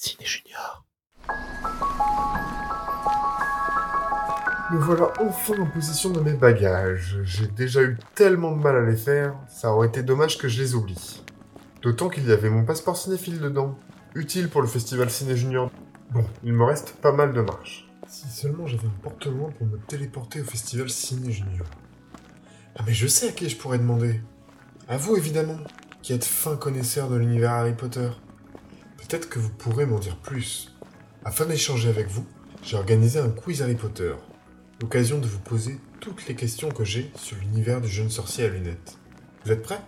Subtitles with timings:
[0.00, 0.84] Ciné Junior.
[4.70, 7.18] Me voilà enfin en possession de mes bagages.
[7.24, 10.62] J'ai déjà eu tellement de mal à les faire, ça aurait été dommage que je
[10.62, 11.24] les oublie.
[11.82, 13.76] D'autant qu'il y avait mon passeport cinéphile dedans,
[14.14, 15.68] utile pour le festival Ciné Junior.
[16.12, 17.88] Bon, il me reste pas mal de marche.
[18.06, 21.66] Si seulement j'avais un porte-loin pour me téléporter au festival Ciné Junior.
[22.76, 24.20] Ah mais je sais à qui je pourrais demander.
[24.86, 25.58] À vous évidemment,
[26.02, 28.10] qui êtes fin connaisseur de l'univers Harry Potter.
[28.98, 30.74] Peut-être que vous pourrez m'en dire plus.
[31.24, 32.26] Afin d'échanger avec vous,
[32.62, 34.14] j'ai organisé un quiz Harry Potter.
[34.80, 38.48] L'occasion de vous poser toutes les questions que j'ai sur l'univers du jeune sorcier à
[38.48, 38.98] lunettes.
[39.44, 39.80] Vous êtes prêts?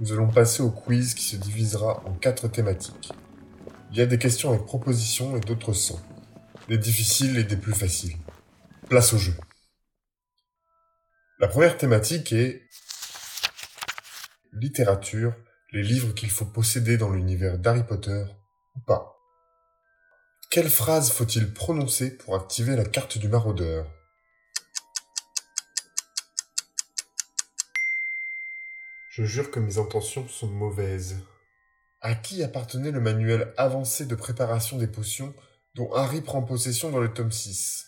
[0.00, 3.12] Nous allons passer au quiz qui se divisera en quatre thématiques.
[3.90, 6.00] Il y a des questions avec propositions et d'autres sans.
[6.68, 8.16] Des difficiles et des plus faciles.
[8.88, 9.34] Place au jeu.
[11.40, 12.68] La première thématique est
[14.52, 15.34] littérature,
[15.70, 18.24] les livres qu'il faut posséder dans l'univers d'Harry Potter
[18.74, 19.18] ou pas.
[20.50, 23.86] Quelle phrase faut-il prononcer pour activer la carte du maraudeur?
[29.10, 31.18] Je jure que mes intentions sont mauvaises.
[32.00, 35.34] À qui appartenait le manuel avancé de préparation des potions
[35.74, 37.84] dont Harry prend possession dans le tome 6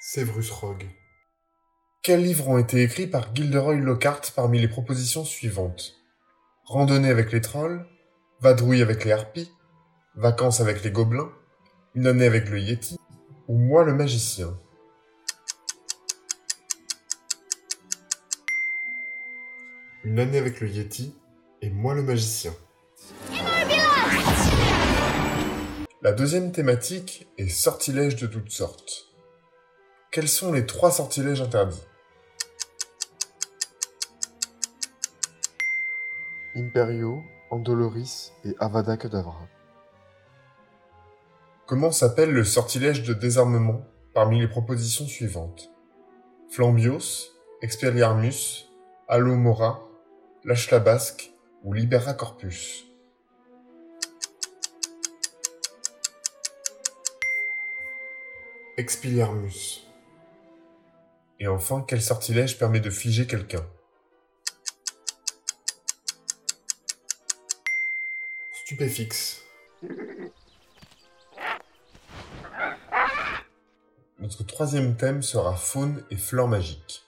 [0.00, 0.86] Severus Rogue.
[2.04, 5.94] Quels livres ont été écrits par Gilderoy Lockhart parmi les propositions suivantes?
[6.66, 7.86] Randonnée avec les trolls,
[8.40, 9.50] Vadrouille avec les harpies,
[10.14, 11.32] Vacances avec les gobelins,
[11.94, 12.98] Une année avec le Yeti,
[13.48, 14.54] ou Moi le magicien
[20.04, 21.14] Une année avec le Yeti
[21.62, 22.52] et Moi le magicien.
[26.02, 29.06] La deuxième thématique est sortilèges de toutes sortes.
[30.10, 31.80] Quels sont les trois sortilèges interdits?
[36.56, 39.48] Imperio, Andoloris et Avada Kedavra.
[41.66, 45.72] Comment s'appelle le sortilège de désarmement parmi les propositions suivantes?
[46.48, 48.70] Flambios, Expelliarmus,
[49.08, 49.82] Alomora,
[50.44, 51.32] Lâche la basque
[51.64, 52.84] ou Libera Corpus?
[58.76, 59.88] Expelliarmus.
[61.40, 63.66] Et enfin, quel sortilège permet de figer quelqu'un?
[74.18, 77.04] Notre troisième thème sera faune et flore magique.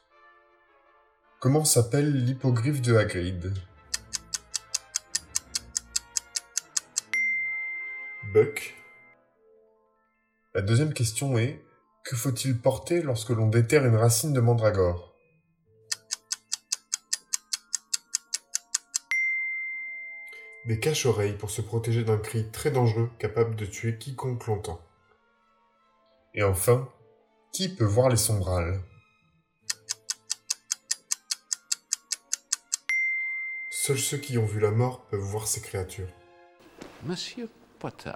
[1.41, 3.53] Comment s'appelle l'hippogriffe de Hagrid?
[8.33, 8.75] Buck.
[10.55, 11.65] La deuxième question est
[12.05, 15.16] que faut-il porter lorsque l'on déterre une racine de mandragore?
[20.67, 24.81] Des cache-oreilles pour se protéger d'un cri très dangereux capable de tuer quiconque l'entend.
[26.35, 26.89] Et enfin,
[27.53, 28.81] qui peut voir les sombrales?
[33.71, 36.09] Seuls ceux qui ont vu la mort peuvent voir ces créatures.
[37.05, 37.49] Monsieur
[37.79, 38.11] Potter,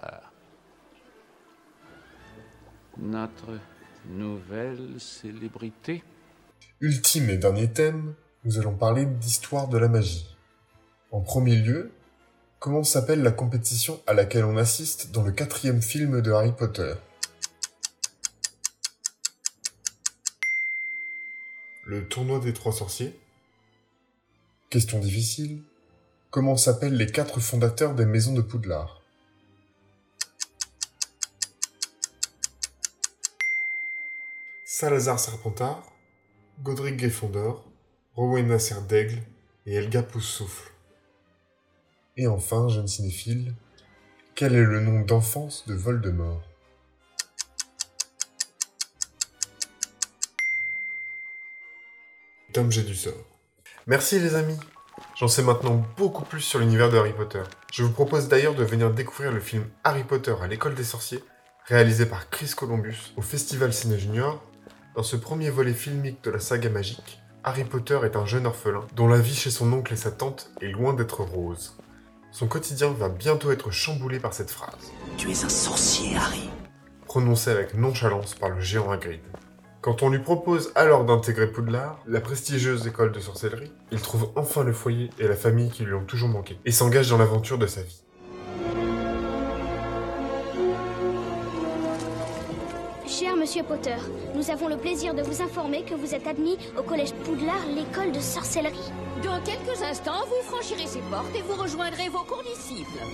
[2.98, 3.60] notre
[4.06, 6.02] nouvelle célébrité.
[6.80, 10.36] Ultime et dernier thème, nous allons parler d'histoire de la magie.
[11.12, 11.92] En premier lieu,
[12.60, 16.94] comment s'appelle la compétition à laquelle on assiste dans le quatrième film de Harry Potter?
[21.84, 23.18] Le tournoi des trois sorciers
[24.68, 25.62] Question difficile.
[26.30, 29.00] Comment s'appellent les quatre fondateurs des maisons de Poudlard?
[34.66, 35.90] Salazar Serpentard,
[36.62, 37.66] Godric Gryffondor,
[38.14, 39.22] Rowena Serdaigle
[39.66, 40.70] et Elga Poussoufle.
[42.16, 43.54] Et enfin, jeune cinéphile,
[44.34, 46.42] quel est le nom d'enfance de Voldemort?
[52.52, 53.14] Tom J'ai du sort.
[53.86, 54.58] Merci les amis
[55.16, 57.42] J'en sais maintenant beaucoup plus sur l'univers de Harry Potter.
[57.72, 61.22] Je vous propose d'ailleurs de venir découvrir le film Harry Potter à l'école des sorciers,
[61.66, 64.42] réalisé par Chris Columbus au Festival Ciné Junior.
[64.96, 68.86] Dans ce premier volet filmique de la saga magique, Harry Potter est un jeune orphelin
[68.96, 71.76] dont la vie chez son oncle et sa tante est loin d'être rose.
[72.32, 74.92] Son quotidien va bientôt être chamboulé par cette phrase.
[75.16, 76.48] Tu es un sorcier, Harry.
[77.06, 79.20] Prononcée avec nonchalance par le géant Hagrid.
[79.80, 84.62] Quand on lui propose alors d'intégrer Poudlard, la prestigieuse école de sorcellerie, il trouve enfin
[84.62, 87.66] le foyer et la famille qui lui ont toujours manqué, et s'engage dans l'aventure de
[87.66, 88.02] sa vie.
[93.20, 93.96] Cher monsieur Potter.
[94.34, 98.12] Nous avons le plaisir de vous informer que vous êtes admis au collège Poudlard, l'école
[98.12, 98.90] de sorcellerie.
[99.22, 103.04] Dans quelques instants, vous franchirez ces portes et vous rejoindrez vos condisciples.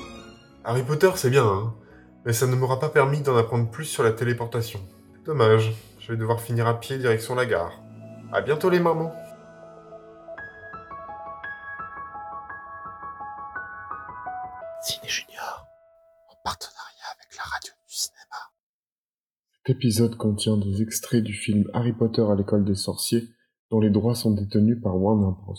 [0.63, 1.75] Harry Potter, c'est bien, hein,
[2.25, 4.79] mais ça ne m'aura pas permis d'en apprendre plus sur la téléportation.
[5.25, 7.73] Dommage, je vais devoir finir à pied direction la gare.
[8.33, 9.13] À bientôt les mamans
[14.83, 15.67] Ciné Junior,
[16.29, 18.53] en partenariat avec la radio du cinéma.
[19.67, 23.25] Cet épisode contient des extraits du film Harry Potter à l'école des sorciers,
[23.73, 25.57] dont les droits sont détenus par Warner Bros.